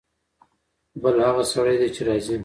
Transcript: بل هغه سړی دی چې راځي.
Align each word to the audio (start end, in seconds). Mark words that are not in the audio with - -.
بل 1.03 1.15
هغه 1.27 1.43
سړی 1.53 1.75
دی 1.81 1.89
چې 1.95 2.01
راځي. 2.07 2.35